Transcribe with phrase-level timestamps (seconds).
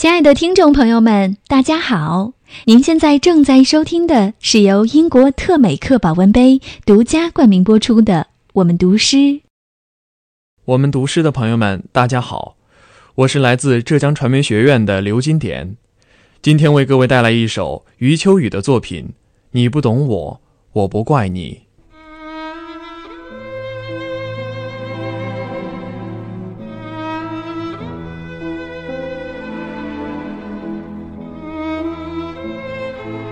[0.00, 2.32] 亲爱的听众朋友们，大家好！
[2.64, 9.16] 您现在正在收听的是由英国特美克保温杯独家冠名播出的《我们读诗》。
[10.64, 12.56] 我们读诗的朋友们，大家好，
[13.14, 15.76] 我是来自浙江传媒学院的刘金典，
[16.40, 19.04] 今天为各位带来一首余秋雨的作品
[19.50, 20.40] 《你不懂我，
[20.72, 21.60] 我不怪你》。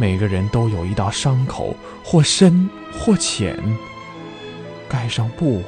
[0.00, 3.58] 每个人都有一道伤口，或深或浅。
[4.88, 5.62] 盖上布，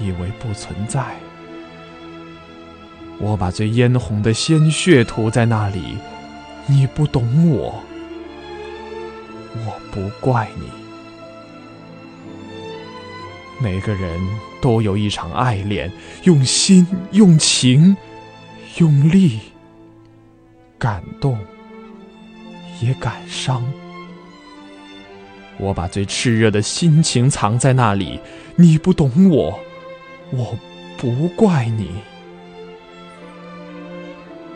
[0.00, 1.04] 以为不存在。
[3.18, 5.98] 我把最嫣红的鲜血涂在那里，
[6.66, 7.82] 你不懂我，
[9.66, 10.70] 我不怪你。
[13.60, 14.20] 每个人
[14.62, 15.90] 都有一场爱恋，
[16.22, 17.96] 用心、用情、
[18.76, 19.40] 用力，
[20.78, 21.36] 感动。
[22.80, 23.64] 也感伤。
[25.56, 28.20] 我把最炽热的心情藏在那里，
[28.56, 29.58] 你不懂我，
[30.30, 30.56] 我
[30.96, 31.90] 不怪你。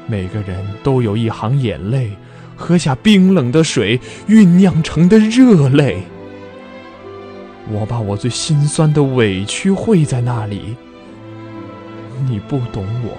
[0.06, 2.12] 每个人都有一行眼泪，
[2.56, 3.98] 喝下冰冷的水
[4.28, 6.02] 酝酿成的热泪。
[7.70, 10.76] 我把我最心酸的委屈汇在那里，
[12.28, 13.16] 你不懂我，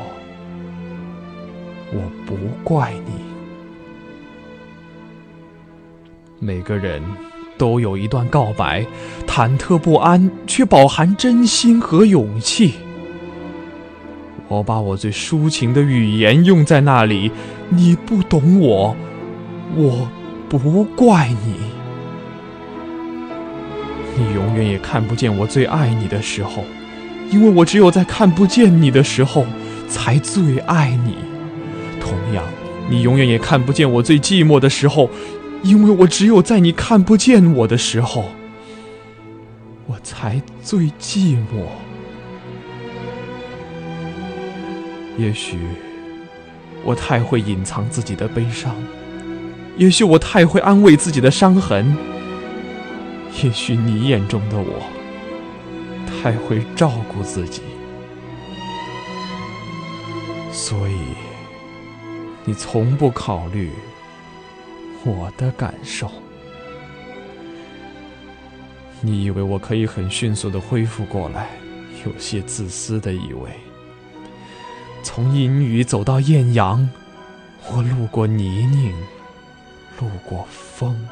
[1.93, 3.32] 我不怪你。
[6.43, 7.01] 每个人
[7.57, 8.85] 都有一段告白，
[9.25, 12.73] 忐忑不安，却饱含真心和勇气。
[14.49, 17.31] 我把我最抒情的语言用在那里，
[17.69, 18.93] 你不懂我，
[19.77, 20.09] 我
[20.49, 21.55] 不怪你。
[24.17, 26.65] 你永远也看不见我最爱你的时候，
[27.31, 29.45] 因为我只有在看不见你的时候，
[29.87, 31.15] 才最爱你。
[32.01, 32.43] 同样，
[32.89, 35.09] 你永远也看不见我最寂寞的时候。
[35.63, 38.25] 因为我只有在你看不见我的时候，
[39.87, 41.67] 我才最寂寞。
[45.17, 45.57] 也许
[46.83, 48.75] 我太会隐藏自己的悲伤，
[49.77, 51.95] 也许我太会安慰自己的伤痕，
[53.41, 54.83] 也许你眼中的我
[56.05, 57.61] 太会照顾自己，
[60.51, 60.97] 所以
[62.43, 63.71] 你从不考虑。
[65.05, 66.09] 我的感受，
[69.01, 71.49] 你以为我可以很迅速的恢复过来？
[72.05, 73.49] 有些自私的以为，
[75.03, 76.89] 从阴雨走到艳阳，
[77.69, 78.93] 我路过泥泞，
[79.99, 81.07] 路过风，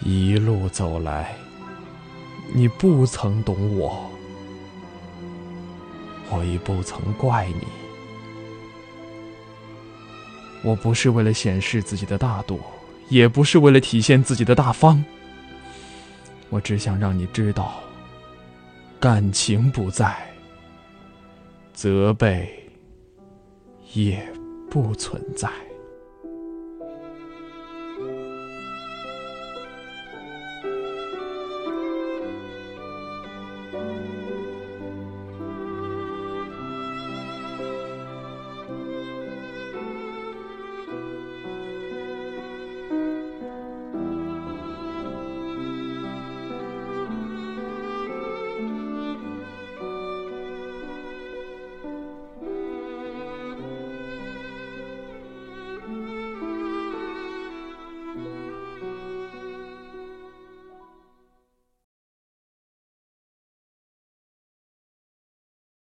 [0.00, 1.34] 一路走来，
[2.54, 4.10] 你不曾懂我，
[6.30, 7.79] 我亦不曾怪你。
[10.62, 12.60] 我不是为了显示自己的大度，
[13.08, 15.02] 也不是为了体现自己的大方。
[16.48, 17.80] 我只想让你知道，
[18.98, 20.14] 感情不在，
[21.72, 22.68] 责备
[23.92, 24.20] 也
[24.68, 25.48] 不存在。